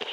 Hi, 0.00 0.08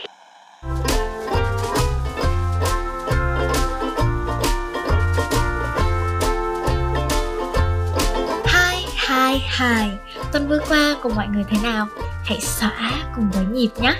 hi, 9.07 9.41
hi 9.59 9.89
Tuần 10.31 10.47
vừa 10.47 10.59
qua 10.69 10.95
cùng 11.01 11.15
mọi 11.15 11.27
người 11.27 11.43
thế 11.49 11.57
nào? 11.63 11.87
Hãy 12.25 12.41
xóa 12.41 12.91
cùng 13.15 13.31
với 13.31 13.45
nhịp 13.45 13.69
nhé 13.77 13.95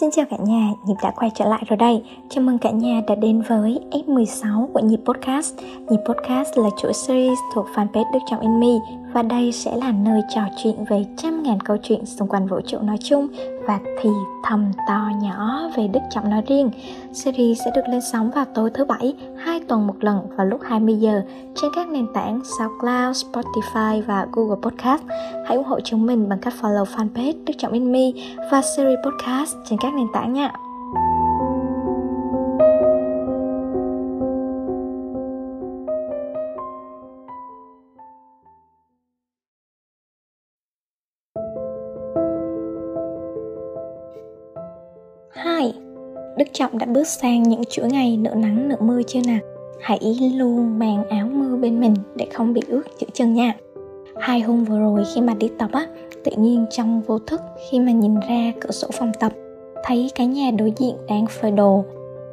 Xin 0.00 0.10
chào 0.10 0.26
cả 0.30 0.36
nhà, 0.46 0.70
Nhịp 0.86 0.94
đã 1.02 1.10
quay 1.16 1.30
trở 1.34 1.44
lại 1.44 1.62
rồi 1.68 1.76
đây. 1.76 2.02
Chào 2.28 2.44
mừng 2.44 2.58
cả 2.58 2.70
nhà 2.70 3.00
đã 3.06 3.14
đến 3.14 3.42
với 3.48 3.78
F16 3.90 4.66
của 4.66 4.80
Nhịp 4.80 5.00
Podcast. 5.04 5.54
Nhịp 5.88 6.00
Podcast 6.06 6.58
là 6.58 6.68
chuỗi 6.78 6.92
series 6.92 7.38
thuộc 7.54 7.66
fanpage 7.74 8.12
Đức 8.12 8.18
Trọng 8.30 8.40
In 8.40 8.60
Me 8.60 8.99
và 9.12 9.22
đây 9.22 9.52
sẽ 9.52 9.76
là 9.76 9.92
nơi 9.92 10.20
trò 10.34 10.42
chuyện 10.62 10.74
về 10.90 11.04
trăm 11.16 11.42
ngàn 11.42 11.60
câu 11.60 11.76
chuyện 11.82 12.06
xung 12.06 12.28
quanh 12.28 12.46
vũ 12.46 12.60
trụ 12.66 12.78
nói 12.82 12.96
chung 13.02 13.28
và 13.66 13.80
thì 14.02 14.10
thầm 14.44 14.72
to 14.88 15.10
nhỏ 15.22 15.70
về 15.76 15.88
Đức 15.88 16.00
Trọng 16.10 16.30
nói 16.30 16.42
riêng. 16.46 16.70
Series 17.12 17.58
sẽ 17.64 17.70
được 17.74 17.82
lên 17.88 18.00
sóng 18.12 18.30
vào 18.30 18.44
tối 18.54 18.70
thứ 18.74 18.84
bảy, 18.84 19.14
hai 19.36 19.60
tuần 19.60 19.86
một 19.86 20.04
lần 20.04 20.36
vào 20.36 20.46
lúc 20.46 20.60
20 20.64 20.94
giờ 20.94 21.22
trên 21.54 21.70
các 21.74 21.88
nền 21.88 22.06
tảng 22.14 22.40
SoundCloud, 22.58 23.24
Spotify 23.26 24.02
và 24.06 24.26
Google 24.32 24.60
Podcast. 24.62 25.02
Hãy 25.46 25.56
ủng 25.56 25.66
hộ 25.66 25.80
chúng 25.80 26.06
mình 26.06 26.28
bằng 26.28 26.38
cách 26.38 26.54
follow 26.60 26.84
fanpage 26.84 27.44
Đức 27.44 27.54
Trọng 27.58 27.72
In 27.72 27.92
Me 27.92 28.10
và 28.50 28.62
series 28.62 28.98
podcast 29.04 29.56
trên 29.64 29.78
các 29.78 29.94
nền 29.94 30.06
tảng 30.12 30.32
nha. 30.32 30.52
Đức 46.40 46.46
Trọng 46.52 46.78
đã 46.78 46.86
bước 46.86 47.06
sang 47.06 47.42
những 47.42 47.62
chuỗi 47.70 47.88
ngày 47.88 48.16
nửa 48.16 48.34
nắng 48.34 48.68
nửa 48.68 48.76
mưa 48.80 49.02
chưa 49.02 49.20
nào? 49.26 49.38
Hãy 49.80 49.98
luôn 50.34 50.78
mang 50.78 51.08
áo 51.08 51.28
mưa 51.32 51.56
bên 51.56 51.80
mình 51.80 51.94
để 52.14 52.26
không 52.32 52.52
bị 52.52 52.60
ướt 52.68 52.82
giữa 52.98 53.06
chân 53.12 53.34
nha. 53.34 53.54
Hai 54.20 54.40
hôm 54.40 54.64
vừa 54.64 54.78
rồi 54.78 55.04
khi 55.14 55.20
mà 55.20 55.34
đi 55.34 55.48
tập 55.58 55.70
á, 55.72 55.86
tự 56.24 56.32
nhiên 56.36 56.66
trong 56.70 57.00
vô 57.00 57.18
thức 57.18 57.40
khi 57.70 57.80
mà 57.80 57.92
nhìn 57.92 58.14
ra 58.14 58.52
cửa 58.60 58.70
sổ 58.70 58.88
phòng 58.92 59.12
tập, 59.20 59.32
thấy 59.84 60.10
cái 60.14 60.26
nhà 60.26 60.50
đối 60.50 60.72
diện 60.78 60.94
đang 61.08 61.26
phơi 61.26 61.50
đồ. 61.50 61.84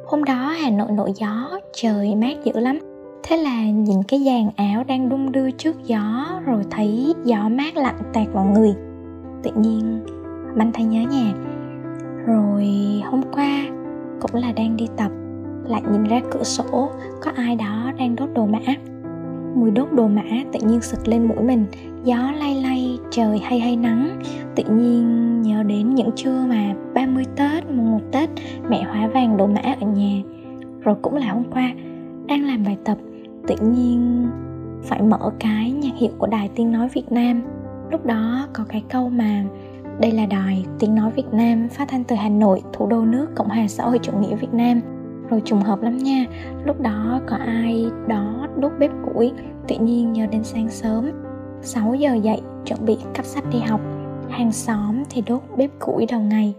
Hôm 0.06 0.24
đó 0.24 0.54
Hà 0.62 0.70
Nội 0.70 0.88
nổi 0.90 1.12
gió, 1.16 1.50
trời 1.72 2.14
mát 2.14 2.44
dữ 2.44 2.52
lắm. 2.60 2.78
Thế 3.22 3.36
là 3.36 3.64
nhìn 3.64 4.02
cái 4.08 4.20
dàn 4.20 4.50
áo 4.56 4.84
đang 4.84 5.08
đung 5.08 5.32
đưa 5.32 5.50
trước 5.50 5.76
gió 5.84 6.40
rồi 6.46 6.62
thấy 6.70 7.14
gió 7.24 7.48
mát 7.48 7.76
lạnh 7.76 8.00
tạt 8.12 8.26
vào 8.32 8.44
người. 8.44 8.74
Tự 9.42 9.50
nhiên 9.56 10.00
Manh 10.56 10.72
thấy 10.72 10.84
nhớ 10.84 11.00
nhà 11.10 11.34
rồi 12.26 12.66
hôm 13.04 13.22
qua 13.32 13.64
cũng 14.20 14.34
là 14.34 14.52
đang 14.52 14.76
đi 14.76 14.86
tập 14.96 15.10
lại 15.68 15.82
nhìn 15.92 16.04
ra 16.04 16.20
cửa 16.30 16.42
sổ 16.42 16.90
có 17.22 17.30
ai 17.36 17.56
đó 17.56 17.92
đang 17.98 18.16
đốt 18.16 18.28
đồ 18.34 18.46
mã. 18.46 18.58
Mùi 19.54 19.70
đốt 19.70 19.88
đồ 19.92 20.08
mã 20.08 20.22
tự 20.52 20.60
nhiên 20.68 20.80
sực 20.80 21.08
lên 21.08 21.24
mũi 21.24 21.42
mình 21.42 21.66
gió 22.04 22.32
lay 22.38 22.54
lay 22.54 22.98
trời 23.10 23.38
hay 23.38 23.60
hay 23.60 23.76
nắng. 23.76 24.22
Tự 24.56 24.62
nhiên 24.74 25.42
nhớ 25.42 25.62
đến 25.62 25.94
những 25.94 26.10
trưa 26.16 26.44
mà 26.48 26.74
30 26.94 27.24
Tết, 27.36 27.70
mùng 27.70 27.90
1 27.90 28.00
Tết 28.12 28.30
mẹ 28.68 28.82
hóa 28.82 29.08
vàng 29.08 29.36
đồ 29.36 29.46
mã 29.46 29.60
ở 29.80 29.86
nhà. 29.86 30.22
Rồi 30.80 30.94
cũng 31.02 31.16
là 31.16 31.32
hôm 31.32 31.44
qua 31.50 31.72
đang 32.26 32.46
làm 32.46 32.64
bài 32.64 32.76
tập 32.84 32.98
tự 33.46 33.54
nhiên 33.60 34.28
phải 34.82 35.02
mở 35.02 35.30
cái 35.40 35.70
nhạc 35.70 35.96
hiệu 35.96 36.10
của 36.18 36.26
đài 36.26 36.50
tiếng 36.54 36.72
nói 36.72 36.88
Việt 36.94 37.12
Nam. 37.12 37.42
Lúc 37.90 38.06
đó 38.06 38.46
có 38.52 38.64
cái 38.68 38.82
câu 38.88 39.08
mà 39.08 39.44
đây 40.00 40.12
là 40.12 40.26
đài 40.26 40.64
tiếng 40.78 40.94
nói 40.94 41.10
Việt 41.16 41.32
Nam 41.32 41.68
phát 41.68 41.88
thanh 41.88 42.04
từ 42.04 42.16
Hà 42.16 42.28
Nội, 42.28 42.62
thủ 42.72 42.86
đô 42.86 43.00
nước 43.00 43.26
Cộng 43.34 43.48
hòa 43.48 43.66
xã 43.68 43.84
hội 43.84 43.98
chủ 44.02 44.12
nghĩa 44.12 44.36
Việt 44.36 44.52
Nam. 44.54 44.80
Rồi 45.30 45.42
trùng 45.44 45.60
hợp 45.60 45.82
lắm 45.82 45.98
nha, 45.98 46.26
lúc 46.64 46.80
đó 46.80 47.20
có 47.26 47.36
ai 47.36 47.86
đó 48.08 48.46
đốt 48.56 48.72
bếp 48.78 48.90
củi, 49.04 49.32
tự 49.68 49.76
nhiên 49.76 50.12
nhớ 50.12 50.26
đến 50.26 50.44
sáng 50.44 50.68
sớm. 50.68 51.10
6 51.62 51.94
giờ 51.94 52.14
dậy, 52.14 52.40
chuẩn 52.64 52.84
bị 52.86 52.96
cắp 53.14 53.24
sách 53.24 53.44
đi 53.52 53.58
học. 53.58 53.80
Hàng 54.28 54.52
xóm 54.52 55.02
thì 55.10 55.22
đốt 55.26 55.42
bếp 55.56 55.70
củi 55.78 56.06
đầu 56.10 56.20
ngày. 56.20 56.54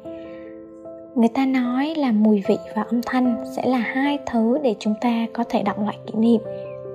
Người 1.16 1.30
ta 1.30 1.46
nói 1.46 1.94
là 1.98 2.12
mùi 2.12 2.44
vị 2.48 2.58
và 2.76 2.82
âm 2.82 3.02
thanh 3.06 3.44
sẽ 3.56 3.66
là 3.66 3.78
hai 3.78 4.20
thứ 4.32 4.58
để 4.64 4.76
chúng 4.80 4.94
ta 5.02 5.26
có 5.34 5.44
thể 5.50 5.64
đọc 5.64 5.80
lại 5.80 5.98
kỷ 6.08 6.20
niệm. 6.20 6.42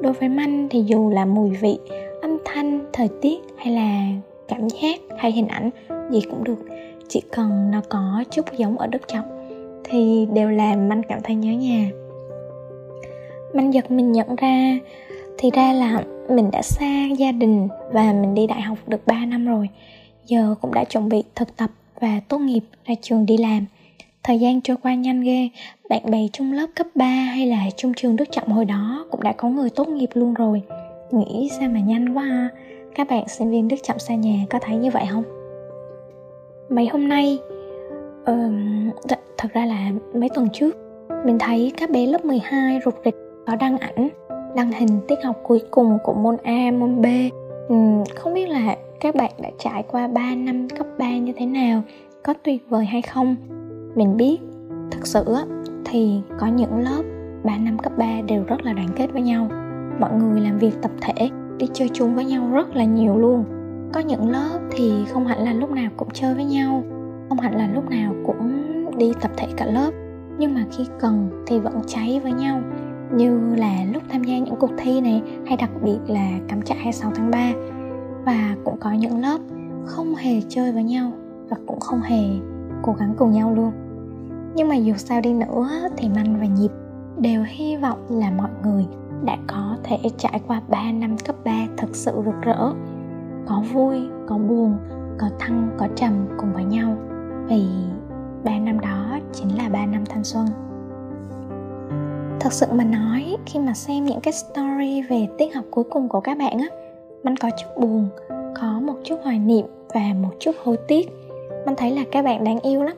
Đối 0.02 0.12
với 0.12 0.28
Manh 0.28 0.68
thì 0.70 0.82
dù 0.82 1.10
là 1.10 1.24
mùi 1.24 1.50
vị, 1.50 1.78
âm 2.22 2.38
thanh, 2.44 2.84
thời 2.92 3.08
tiết 3.20 3.40
hay 3.56 3.74
là 3.74 4.08
cảm 4.48 4.68
giác 4.68 5.00
hay 5.18 5.32
hình 5.32 5.48
ảnh 5.48 5.70
gì 6.10 6.20
cũng 6.20 6.44
được. 6.44 6.66
Chỉ 7.08 7.22
cần 7.32 7.70
nó 7.70 7.80
có 7.88 8.24
chút 8.30 8.44
giống 8.56 8.78
ở 8.78 8.86
đất 8.86 9.02
trọng 9.08 9.34
thì 9.84 10.26
đều 10.32 10.50
làm 10.50 10.92
anh 10.92 11.02
cảm 11.08 11.20
thấy 11.24 11.36
nhớ 11.36 11.52
nhà. 11.52 11.90
Manh 13.54 13.74
giật 13.74 13.90
mình 13.90 14.12
nhận 14.12 14.36
ra, 14.36 14.78
thì 15.38 15.50
ra 15.50 15.72
là 15.72 16.04
mình 16.28 16.50
đã 16.50 16.62
xa 16.62 17.06
gia 17.18 17.32
đình 17.32 17.68
và 17.92 18.12
mình 18.12 18.34
đi 18.34 18.46
đại 18.46 18.60
học 18.60 18.78
được 18.86 19.06
3 19.06 19.24
năm 19.26 19.46
rồi. 19.46 19.68
Giờ 20.26 20.54
cũng 20.60 20.74
đã 20.74 20.84
chuẩn 20.84 21.08
bị 21.08 21.22
thực 21.34 21.56
tập 21.56 21.70
và 22.00 22.20
tốt 22.28 22.38
nghiệp 22.38 22.62
ra 22.84 22.94
trường 23.02 23.26
đi 23.26 23.36
làm. 23.36 23.66
Thời 24.22 24.38
gian 24.38 24.60
trôi 24.60 24.76
qua 24.82 24.94
nhanh 24.94 25.20
ghê, 25.20 25.48
bạn 25.88 26.10
bè 26.10 26.18
trong 26.32 26.52
lớp 26.52 26.66
cấp 26.74 26.86
3 26.94 27.06
hay 27.06 27.46
là 27.46 27.70
trong 27.76 27.92
trường 27.96 28.16
đức 28.16 28.24
trọng 28.30 28.48
hồi 28.48 28.64
đó 28.64 29.06
cũng 29.10 29.22
đã 29.22 29.32
có 29.32 29.48
người 29.48 29.70
tốt 29.70 29.88
nghiệp 29.88 30.10
luôn 30.14 30.34
rồi. 30.34 30.62
Nghĩ 31.10 31.50
sao 31.58 31.68
mà 31.68 31.80
nhanh 31.80 32.14
quá 32.14 32.24
ha 32.24 32.48
các 32.94 33.06
bạn 33.10 33.28
sinh 33.28 33.50
viên 33.50 33.68
đức 33.68 33.76
trọng 33.82 33.98
xa 33.98 34.14
nhà 34.14 34.46
có 34.50 34.58
thấy 34.62 34.76
như 34.76 34.90
vậy 34.90 35.04
không? 35.10 35.22
Mấy 36.68 36.86
hôm 36.86 37.08
nay 37.08 37.38
uh, 38.20 38.26
th- 39.08 39.16
thật 39.38 39.48
ra 39.52 39.66
là 39.66 39.90
mấy 40.14 40.28
tuần 40.34 40.48
trước 40.52 40.76
mình 41.24 41.38
thấy 41.38 41.72
các 41.76 41.90
bé 41.90 42.06
lớp 42.06 42.24
12 42.24 42.80
rụt 42.84 42.94
rịch 43.04 43.14
có 43.46 43.56
đăng 43.56 43.78
ảnh 43.78 44.08
đăng 44.56 44.72
hình 44.72 45.00
tiết 45.08 45.18
học 45.24 45.36
cuối 45.42 45.62
cùng 45.70 45.98
của 46.04 46.14
môn 46.14 46.36
A, 46.42 46.70
môn 46.78 47.02
B. 47.02 47.06
Uhm, 47.72 48.04
Không 48.14 48.34
biết 48.34 48.48
là 48.48 48.76
các 49.00 49.14
bạn 49.14 49.30
đã 49.42 49.50
trải 49.58 49.82
qua 49.82 50.08
3 50.08 50.34
năm 50.34 50.68
cấp 50.68 50.86
3 50.98 51.18
như 51.18 51.32
thế 51.36 51.46
nào 51.46 51.82
Có 52.22 52.34
tuyệt 52.42 52.62
vời 52.68 52.84
hay 52.84 53.02
không? 53.02 53.36
Mình 53.94 54.16
biết 54.16 54.38
thật 54.90 55.06
sự 55.06 55.24
thì 55.84 56.20
có 56.38 56.46
những 56.46 56.78
lớp 56.78 57.02
3 57.44 57.56
năm 57.58 57.78
cấp 57.78 57.92
3 57.98 58.20
đều 58.28 58.44
rất 58.44 58.64
là 58.64 58.72
đoàn 58.72 58.88
kết 58.96 59.12
với 59.12 59.22
nhau. 59.22 59.48
Mọi 60.00 60.10
người 60.12 60.40
làm 60.40 60.58
việc 60.58 60.72
tập 60.82 60.90
thể 61.00 61.30
đi 61.58 61.66
chơi 61.72 61.88
chung 61.92 62.14
với 62.14 62.24
nhau 62.24 62.50
rất 62.52 62.76
là 62.76 62.84
nhiều 62.84 63.16
luôn. 63.16 63.44
Có 63.92 64.00
những 64.00 64.30
lớp 64.30 64.58
thì 64.70 65.04
không 65.08 65.26
hẳn 65.26 65.44
là 65.44 65.52
lúc 65.52 65.70
nào 65.70 65.90
cũng 65.96 66.08
chơi 66.12 66.34
với 66.34 66.44
nhau, 66.44 66.82
không 67.28 67.38
hẳn 67.38 67.56
là 67.56 67.68
lúc 67.74 67.90
nào 67.90 68.14
cũng 68.26 68.64
đi 68.98 69.12
tập 69.20 69.30
thể 69.36 69.46
cả 69.56 69.66
lớp. 69.66 69.90
Nhưng 70.38 70.54
mà 70.54 70.64
khi 70.70 70.84
cần 71.00 71.44
thì 71.46 71.58
vẫn 71.58 71.80
cháy 71.86 72.20
với 72.22 72.32
nhau. 72.32 72.62
Như 73.16 73.54
là 73.56 73.84
lúc 73.92 74.02
tham 74.08 74.24
gia 74.24 74.38
những 74.38 74.56
cuộc 74.56 74.70
thi 74.78 75.00
này, 75.00 75.22
hay 75.46 75.56
đặc 75.56 75.70
biệt 75.82 75.98
là 76.08 76.30
cắm 76.48 76.62
trại 76.62 76.76
26 76.78 77.12
tháng 77.14 77.30
3 77.30 77.52
và 78.24 78.56
cũng 78.64 78.76
có 78.80 78.92
những 78.92 79.20
lớp 79.20 79.38
không 79.84 80.14
hề 80.14 80.40
chơi 80.48 80.72
với 80.72 80.82
nhau 80.82 81.12
và 81.48 81.56
cũng 81.66 81.80
không 81.80 82.00
hề 82.00 82.22
cố 82.82 82.92
gắng 82.92 83.14
cùng 83.16 83.30
nhau 83.30 83.54
luôn. 83.54 83.72
Nhưng 84.54 84.68
mà 84.68 84.76
dù 84.76 84.94
sao 84.96 85.20
đi 85.20 85.32
nữa 85.32 85.88
thì 85.96 86.08
Manh 86.08 86.40
và 86.40 86.46
Nhịp 86.46 86.70
đều 87.18 87.44
hy 87.46 87.76
vọng 87.76 87.98
là 88.08 88.30
mọi 88.30 88.50
người 88.62 88.86
đã 89.24 89.36
có 89.46 89.76
thể 89.84 89.98
trải 90.18 90.40
qua 90.46 90.62
3 90.68 90.92
năm 90.92 91.16
cấp 91.18 91.36
3 91.44 91.52
thật 91.76 91.88
sự 91.92 92.12
rực 92.24 92.42
rỡ. 92.42 92.72
Có 93.46 93.62
vui, 93.72 93.96
có 94.26 94.38
buồn, 94.38 94.76
có 95.18 95.26
thăng, 95.38 95.68
có 95.78 95.88
trầm 95.96 96.26
cùng 96.38 96.52
với 96.52 96.64
nhau. 96.64 96.96
Vì 97.48 97.64
ba 98.44 98.58
năm 98.58 98.80
đó 98.80 99.18
chính 99.32 99.58
là 99.58 99.68
ba 99.68 99.86
năm 99.86 100.04
thanh 100.06 100.24
xuân. 100.24 100.46
Thật 102.40 102.52
sự 102.52 102.66
mà 102.72 102.84
nói, 102.84 103.36
khi 103.46 103.58
mà 103.58 103.74
xem 103.74 104.04
những 104.04 104.20
cái 104.20 104.32
story 104.32 105.02
về 105.02 105.28
tiết 105.38 105.54
học 105.54 105.64
cuối 105.70 105.84
cùng 105.84 106.08
của 106.08 106.20
các 106.20 106.38
bạn 106.38 106.58
á 106.58 106.68
mình 107.24 107.36
có 107.36 107.50
chút 107.50 107.80
buồn, 107.80 108.08
có 108.60 108.80
một 108.82 108.94
chút 109.04 109.16
hoài 109.22 109.38
niệm 109.38 109.66
và 109.94 110.00
một 110.22 110.30
chút 110.38 110.52
hối 110.64 110.76
tiếc. 110.88 111.08
Mình 111.66 111.74
thấy 111.76 111.90
là 111.90 112.04
các 112.12 112.24
bạn 112.24 112.44
đáng 112.44 112.60
yêu 112.60 112.82
lắm 112.82 112.96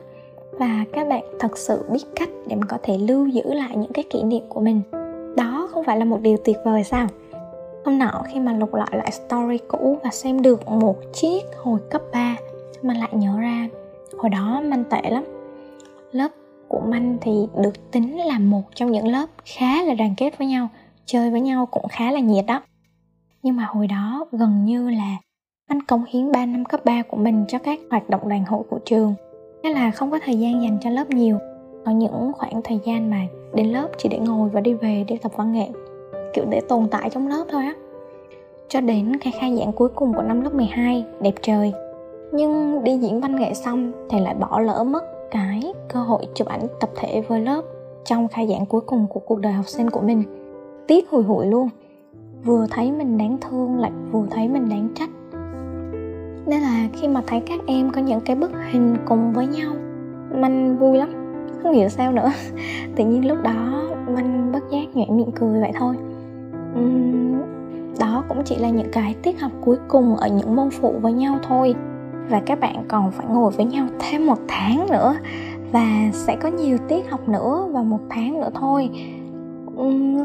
và 0.51 0.85
các 0.93 1.07
bạn 1.07 1.23
thật 1.39 1.57
sự 1.57 1.85
biết 1.91 2.03
cách 2.15 2.29
để 2.47 2.55
mà 2.55 2.65
có 2.69 2.77
thể 2.83 2.97
lưu 2.97 3.27
giữ 3.27 3.53
lại 3.53 3.77
những 3.77 3.93
cái 3.93 4.05
kỷ 4.09 4.23
niệm 4.23 4.43
của 4.49 4.61
mình 4.61 4.81
phải 5.87 5.97
là 5.97 6.05
một 6.05 6.21
điều 6.21 6.37
tuyệt 6.45 6.57
vời 6.65 6.83
sao? 6.83 7.07
Hôm 7.85 7.99
nọ 7.99 8.23
khi 8.27 8.39
mà 8.39 8.53
lục 8.53 8.73
lại 8.73 8.89
lại 8.91 9.11
story 9.11 9.57
cũ 9.67 9.97
và 10.03 10.09
xem 10.09 10.41
được 10.41 10.67
một 10.67 10.95
chiếc 11.13 11.41
hồi 11.63 11.79
cấp 11.89 12.01
3 12.13 12.35
Mình 12.81 12.97
lại 12.97 13.09
nhớ 13.11 13.39
ra, 13.39 13.67
Hồi 14.17 14.29
đó 14.29 14.61
Manh 14.65 14.83
tệ 14.83 15.09
lắm. 15.09 15.23
Lớp 16.11 16.31
của 16.67 16.79
Manh 16.87 17.17
thì 17.21 17.31
được 17.63 17.91
tính 17.91 18.17
là 18.17 18.39
một 18.39 18.61
trong 18.75 18.91
những 18.91 19.07
lớp 19.07 19.25
khá 19.45 19.83
là 19.83 19.93
đoàn 19.93 20.13
kết 20.17 20.37
với 20.37 20.47
nhau, 20.47 20.67
Chơi 21.05 21.29
với 21.29 21.41
nhau 21.41 21.65
cũng 21.65 21.87
khá 21.87 22.11
là 22.11 22.19
nhiệt 22.19 22.45
đó. 22.45 22.61
Nhưng 23.43 23.55
mà 23.55 23.65
hồi 23.65 23.87
đó 23.87 24.25
gần 24.31 24.65
như 24.65 24.89
là 24.89 25.17
anh 25.69 25.81
cống 25.81 26.03
hiến 26.09 26.31
3 26.31 26.45
năm 26.45 26.65
cấp 26.65 26.85
3 26.85 27.01
của 27.01 27.17
mình 27.17 27.45
cho 27.47 27.59
các 27.59 27.79
hoạt 27.89 28.09
động 28.09 28.29
đoàn 28.29 28.45
hội 28.45 28.63
của 28.69 28.79
trường, 28.85 29.13
Thế 29.63 29.73
là 29.73 29.91
không 29.91 30.11
có 30.11 30.19
thời 30.25 30.39
gian 30.39 30.61
dành 30.61 30.77
cho 30.81 30.89
lớp 30.89 31.09
nhiều. 31.09 31.39
Có 31.87 31.93
những 31.93 32.31
khoảng 32.33 32.61
thời 32.63 32.79
gian 32.85 33.09
mà 33.09 33.17
đến 33.53 33.67
lớp 33.67 33.87
chỉ 33.97 34.09
để 34.09 34.19
ngồi 34.19 34.49
và 34.49 34.61
đi 34.61 34.73
về 34.73 35.05
để 35.07 35.17
tập 35.21 35.31
văn 35.35 35.53
nghệ, 35.53 35.69
Kiểu 36.33 36.45
để 36.49 36.61
tồn 36.69 36.87
tại 36.91 37.09
trong 37.09 37.27
lớp 37.27 37.43
thôi 37.49 37.63
á. 37.63 37.73
Cho 38.67 38.81
đến 38.81 39.19
khai 39.19 39.33
khai 39.39 39.57
giảng 39.57 39.71
cuối 39.71 39.89
cùng 39.89 40.13
của 40.13 40.21
năm 40.21 40.41
lớp 40.41 40.53
12 40.53 41.05
Đẹp 41.21 41.33
trời. 41.41 41.73
Nhưng 42.31 42.83
đi 42.83 42.97
diễn 42.97 43.21
văn 43.21 43.35
nghệ 43.35 43.53
xong 43.53 43.91
thì 44.09 44.19
lại 44.19 44.35
bỏ 44.35 44.59
lỡ 44.59 44.83
mất 44.83 45.03
cái 45.31 45.73
cơ 45.93 45.99
hội 45.99 46.27
chụp 46.33 46.47
ảnh 46.47 46.67
tập 46.79 46.89
thể 46.95 47.21
với 47.27 47.41
lớp 47.41 47.61
trong 48.05 48.27
khai 48.27 48.47
giảng 48.47 48.65
cuối 48.65 48.81
cùng 48.81 49.07
của 49.09 49.19
cuộc 49.19 49.39
đời 49.39 49.53
học 49.53 49.67
sinh 49.67 49.89
của 49.89 50.01
mình. 50.01 50.23
Tiếc 50.87 51.09
hùi 51.09 51.23
hụi 51.23 51.45
luôn. 51.45 51.69
Vừa 52.45 52.67
thấy 52.69 52.91
mình 52.91 53.17
đáng 53.17 53.37
thương 53.41 53.79
lại 53.79 53.91
vừa 54.11 54.25
thấy 54.31 54.47
mình 54.47 54.69
đáng 54.69 54.89
trách. 54.95 55.09
Nên 56.45 56.61
là 56.61 56.87
khi 56.93 57.07
mà 57.07 57.21
thấy 57.27 57.39
các 57.39 57.59
em 57.67 57.91
có 57.91 58.01
những 58.01 58.21
cái 58.21 58.35
bức 58.35 58.51
hình 58.71 58.95
cùng 59.05 59.33
với 59.33 59.47
nhau, 59.47 59.73
mình 60.41 60.77
vui 60.77 60.97
lắm 60.97 61.26
không 61.67 61.75
hiểu 61.75 61.89
sao 61.89 62.11
nữa. 62.11 62.31
Tự 62.95 63.05
nhiên 63.05 63.27
lúc 63.27 63.37
đó 63.43 63.83
mình 64.15 64.51
bất 64.51 64.63
giác 64.71 64.95
nhoẻn 64.95 65.17
miệng 65.17 65.31
cười 65.31 65.61
vậy 65.61 65.71
thôi. 65.79 65.95
Uhm, 66.79 67.41
đó 67.99 68.23
cũng 68.29 68.41
chỉ 68.45 68.55
là 68.55 68.69
những 68.69 68.91
cái 68.91 69.15
tiết 69.23 69.41
học 69.41 69.51
cuối 69.65 69.77
cùng 69.87 70.15
ở 70.15 70.27
những 70.27 70.55
môn 70.55 70.69
phụ 70.69 70.93
với 71.01 71.13
nhau 71.13 71.39
thôi. 71.43 71.75
Và 72.29 72.41
các 72.45 72.59
bạn 72.59 72.85
còn 72.87 73.11
phải 73.11 73.25
ngồi 73.29 73.51
với 73.51 73.65
nhau 73.65 73.87
thêm 73.99 74.25
một 74.25 74.37
tháng 74.47 74.87
nữa. 74.91 75.15
Và 75.71 76.09
sẽ 76.11 76.35
có 76.35 76.49
nhiều 76.49 76.77
tiết 76.87 77.11
học 77.11 77.29
nữa 77.29 77.67
và 77.71 77.83
một 77.83 77.99
tháng 78.09 78.41
nữa 78.41 78.49
thôi. 78.53 78.89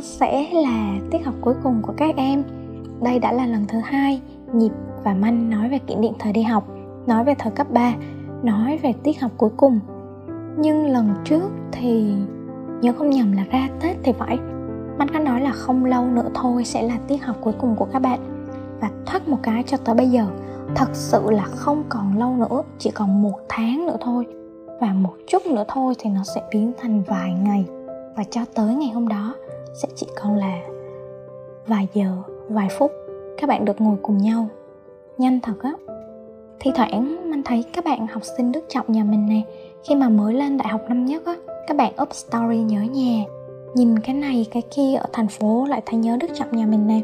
Sẽ 0.03 0.49
là 0.53 0.99
tiết 1.11 1.25
học 1.25 1.35
cuối 1.41 1.55
cùng 1.63 1.83
của 1.83 1.93
các 1.97 2.17
em. 2.17 2.43
Đây 3.03 3.19
đã 3.19 3.33
là 3.33 3.47
lần 3.47 3.65
thứ 3.69 3.79
hai 3.85 4.21
nhịp 4.53 4.73
và 5.05 5.15
manh 5.15 5.51
nói 5.51 5.69
về 5.69 5.79
kỷ 5.79 5.95
niệm 5.95 6.13
thời 6.19 6.33
đi 6.33 6.43
học 6.43 6.65
nói 7.07 7.25
về 7.25 7.35
thời 7.39 7.53
cấp 7.53 7.67
3 7.71 7.95
nói 8.43 8.79
về 8.83 8.93
tiết 9.03 9.21
học 9.21 9.31
cuối 9.37 9.51
cùng 9.57 9.81
nhưng 10.57 10.87
lần 10.87 11.15
trước 11.25 11.51
thì 11.73 12.15
nhớ 12.81 12.93
không 12.99 13.11
nhầm 13.11 13.33
là 13.33 13.45
ra 13.51 13.69
tết 13.81 13.97
thì 14.03 14.13
phải. 14.13 14.39
Manh 14.99 15.09
có 15.13 15.19
nói 15.19 15.41
là 15.41 15.53
không 15.53 15.85
lâu 15.85 16.05
nữa 16.05 16.29
thôi 16.35 16.65
sẽ 16.65 16.83
là 16.83 16.99
tiết 17.09 17.25
học 17.25 17.37
cuối 17.41 17.53
cùng 17.61 17.77
của 17.77 17.87
các 17.93 17.99
bạn. 17.99 18.21
Và 18.81 18.91
thoát 19.07 19.29
một 19.29 19.39
cái 19.43 19.63
cho 19.67 19.77
tới 19.77 19.95
bây 19.95 20.09
giờ, 20.09 20.27
thật 20.75 20.89
sự 20.93 21.31
là 21.31 21.45
không 21.45 21.85
còn 21.89 22.19
lâu 22.19 22.37
nữa, 22.37 22.63
chỉ 22.79 22.91
còn 22.91 23.23
một 23.23 23.41
tháng 23.49 23.87
nữa 23.87 23.97
thôi. 24.01 24.27
Và 24.81 24.93
một 24.93 25.15
chút 25.27 25.47
nữa 25.47 25.65
thôi 25.69 25.95
thì 25.99 26.11
nó 26.11 26.23
sẽ 26.35 26.43
biến 26.51 26.73
thành 26.81 27.03
vài 27.07 27.33
ngày. 27.43 27.65
Và 28.17 28.25
cho 28.31 28.41
tới 28.55 28.75
ngày 28.75 28.91
hôm 28.91 29.09
đó 29.09 29.35
sẽ 29.83 29.89
chỉ 29.95 30.07
còn 30.23 30.37
là 30.37 30.61
vài 31.67 31.89
giờ, 31.95 32.17
vài 32.49 32.69
phút 32.79 32.91
các 33.39 33.47
bạn 33.49 33.65
được 33.65 33.81
ngồi 33.81 33.97
cùng 34.03 34.19
nhau. 34.19 34.47
Nhanh 35.19 35.41
thật 35.41 35.63
á. 35.63 35.73
Thi 36.61 36.71
thoảng 36.75 37.31
mình 37.31 37.43
thấy 37.45 37.65
các 37.73 37.85
bạn 37.85 38.07
học 38.07 38.23
sinh 38.37 38.53
đức 38.53 38.65
trọng 38.69 38.87
nhà 38.89 39.05
mình 39.05 39.29
này 39.29 39.45
khi 39.85 39.95
mà 39.95 40.09
mới 40.09 40.35
lên 40.35 40.57
đại 40.57 40.69
học 40.69 40.81
năm 40.89 41.07
nhất 41.07 41.27
á, 41.27 41.37
các 41.67 41.77
bạn 41.77 41.93
up 42.03 42.15
story 42.15 42.59
nhớ 42.59 42.81
nhà. 42.81 43.25
Nhìn 43.75 43.99
cái 43.99 44.15
này, 44.15 44.47
cái 44.51 44.63
kia 44.77 44.95
ở 44.95 45.07
thành 45.13 45.29
phố 45.29 45.67
lại 45.69 45.83
thấy 45.87 45.99
nhớ 45.99 46.17
đức 46.21 46.27
trọng 46.35 46.57
nhà 46.57 46.67
mình 46.67 46.87
nè. 46.87 47.01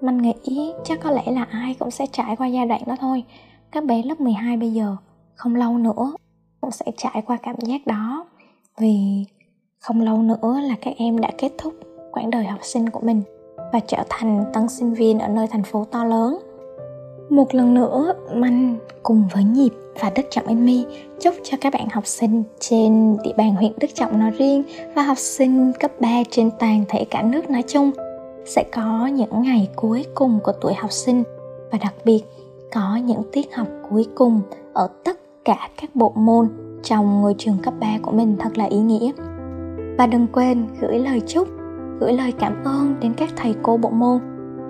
Mình 0.00 0.18
nghĩ 0.18 0.72
chắc 0.84 1.00
có 1.00 1.10
lẽ 1.10 1.22
là 1.26 1.46
ai 1.50 1.76
cũng 1.78 1.90
sẽ 1.90 2.06
trải 2.12 2.36
qua 2.36 2.46
giai 2.46 2.66
đoạn 2.66 2.82
đó 2.86 2.96
thôi. 3.00 3.24
Các 3.70 3.84
bé 3.84 4.02
lớp 4.02 4.20
12 4.20 4.56
bây 4.56 4.72
giờ, 4.72 4.96
không 5.34 5.54
lâu 5.54 5.78
nữa 5.78 6.12
cũng 6.60 6.70
sẽ 6.70 6.86
trải 6.96 7.22
qua 7.26 7.38
cảm 7.42 7.56
giác 7.58 7.86
đó. 7.86 8.26
Vì 8.78 9.24
không 9.80 10.00
lâu 10.00 10.22
nữa 10.22 10.60
là 10.68 10.74
các 10.80 10.94
em 10.96 11.20
đã 11.20 11.30
kết 11.38 11.52
thúc 11.58 11.74
quãng 12.12 12.30
đời 12.30 12.44
học 12.44 12.60
sinh 12.62 12.90
của 12.90 13.00
mình 13.00 13.22
và 13.72 13.80
trở 13.86 13.98
thành 14.08 14.44
tân 14.52 14.68
sinh 14.68 14.94
viên 14.94 15.18
ở 15.18 15.28
nơi 15.28 15.46
thành 15.46 15.62
phố 15.62 15.84
to 15.84 16.04
lớn. 16.04 16.38
Một 17.30 17.54
lần 17.54 17.74
nữa 17.74 18.14
mình 18.34 18.78
cùng 19.02 19.28
với 19.32 19.44
Nhịp 19.44 19.70
và 20.00 20.10
Đức 20.16 20.22
Trọng 20.30 20.46
Amy 20.46 20.84
chúc 21.20 21.34
cho 21.42 21.56
các 21.60 21.72
bạn 21.72 21.88
học 21.92 22.06
sinh 22.06 22.42
trên 22.58 23.16
địa 23.24 23.32
bàn 23.36 23.54
huyện 23.54 23.72
Đức 23.80 23.88
Trọng 23.94 24.18
nói 24.18 24.30
riêng 24.30 24.62
và 24.94 25.02
học 25.02 25.18
sinh 25.18 25.72
cấp 25.80 25.90
3 26.00 26.08
trên 26.30 26.50
toàn 26.58 26.84
thể 26.88 27.04
cả 27.04 27.22
nước 27.22 27.50
nói 27.50 27.62
chung 27.68 27.90
sẽ 28.44 28.64
có 28.72 29.06
những 29.06 29.42
ngày 29.42 29.68
cuối 29.76 30.04
cùng 30.14 30.38
của 30.44 30.52
tuổi 30.60 30.74
học 30.74 30.92
sinh 30.92 31.22
và 31.72 31.78
đặc 31.78 31.94
biệt 32.04 32.22
có 32.74 32.96
những 32.96 33.22
tiết 33.32 33.54
học 33.54 33.66
cuối 33.90 34.06
cùng 34.14 34.40
ở 34.72 34.88
tất 35.04 35.20
cả 35.44 35.68
các 35.80 35.90
bộ 35.94 36.12
môn 36.16 36.48
trong 36.82 37.20
ngôi 37.20 37.34
trường 37.38 37.58
cấp 37.62 37.74
3 37.80 37.98
của 38.02 38.12
mình 38.12 38.36
thật 38.38 38.58
là 38.58 38.64
ý 38.64 38.78
nghĩa. 38.78 39.12
Và 39.98 40.06
đừng 40.06 40.26
quên 40.32 40.66
gửi 40.80 40.98
lời 40.98 41.20
chúc, 41.26 41.48
gửi 42.00 42.12
lời 42.12 42.32
cảm 42.38 42.64
ơn 42.64 42.94
đến 43.00 43.14
các 43.16 43.30
thầy 43.36 43.54
cô 43.62 43.76
bộ 43.76 43.90
môn 43.90 44.18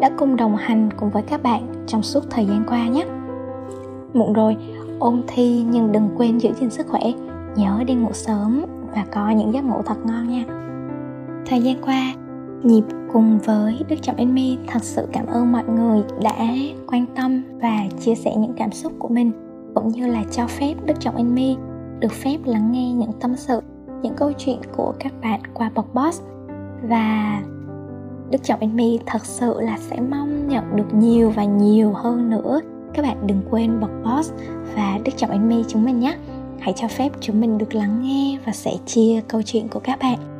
đã 0.00 0.10
cùng 0.18 0.36
đồng 0.36 0.56
hành 0.56 0.88
cùng 0.96 1.10
với 1.10 1.22
các 1.22 1.42
bạn 1.42 1.84
trong 1.86 2.02
suốt 2.02 2.20
thời 2.30 2.46
gian 2.46 2.64
qua 2.68 2.88
nhé. 2.88 3.04
Muộn 4.12 4.32
rồi, 4.32 4.56
ôn 5.02 5.22
thi 5.26 5.64
nhưng 5.70 5.92
đừng 5.92 6.08
quên 6.16 6.38
giữ 6.38 6.52
gìn 6.52 6.70
sức 6.70 6.86
khỏe, 6.86 7.02
nhớ 7.56 7.82
đi 7.86 7.94
ngủ 7.94 8.12
sớm 8.12 8.64
và 8.94 9.04
có 9.12 9.30
những 9.30 9.54
giấc 9.54 9.64
ngủ 9.64 9.82
thật 9.86 9.96
ngon 10.04 10.28
nha. 10.28 10.44
Thời 11.46 11.60
gian 11.62 11.76
qua, 11.84 12.14
Nhịp 12.62 12.84
cùng 13.12 13.38
với 13.38 13.80
Đức 13.88 13.96
Trọng 14.02 14.16
Enmy 14.16 14.58
thật 14.66 14.82
sự 14.82 15.08
cảm 15.12 15.26
ơn 15.26 15.52
mọi 15.52 15.64
người 15.64 16.02
đã 16.22 16.46
quan 16.86 17.06
tâm 17.16 17.42
và 17.60 17.78
chia 18.00 18.14
sẻ 18.14 18.36
những 18.36 18.52
cảm 18.56 18.72
xúc 18.72 18.92
của 18.98 19.08
mình 19.08 19.32
cũng 19.74 19.88
như 19.88 20.06
là 20.06 20.24
cho 20.30 20.46
phép 20.46 20.74
Đức 20.86 21.00
Trọng 21.00 21.16
Enmy 21.16 21.56
được 22.00 22.12
phép 22.12 22.38
lắng 22.44 22.72
nghe 22.72 22.92
những 22.92 23.12
tâm 23.20 23.36
sự, 23.36 23.60
những 24.02 24.14
câu 24.16 24.32
chuyện 24.38 24.58
của 24.76 24.92
các 24.98 25.12
bạn 25.22 25.40
qua 25.54 25.70
bọc 25.74 25.94
boss 25.94 26.22
và 26.82 27.40
Đức 28.30 28.42
Trọng 28.42 28.60
Enmy 28.60 28.98
thật 29.06 29.24
sự 29.24 29.60
là 29.60 29.78
sẽ 29.78 29.96
mong 30.10 30.48
nhận 30.48 30.76
được 30.76 30.94
nhiều 30.94 31.30
và 31.30 31.44
nhiều 31.44 31.92
hơn 31.92 32.30
nữa 32.30 32.60
các 32.94 33.02
bạn 33.02 33.26
đừng 33.26 33.42
quên 33.50 33.80
bật 33.80 33.90
post 34.04 34.32
và 34.74 34.98
Đức 35.04 35.12
Trọng 35.16 35.30
Enmy 35.30 35.64
chúng 35.68 35.84
mình 35.84 36.00
nhé. 36.00 36.16
Hãy 36.60 36.72
cho 36.76 36.88
phép 36.88 37.12
chúng 37.20 37.40
mình 37.40 37.58
được 37.58 37.74
lắng 37.74 38.02
nghe 38.02 38.38
và 38.46 38.52
sẻ 38.52 38.72
chia 38.86 39.20
câu 39.28 39.42
chuyện 39.42 39.68
của 39.68 39.80
các 39.80 39.98
bạn. 39.98 40.31